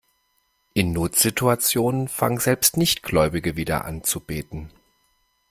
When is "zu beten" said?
4.03-4.71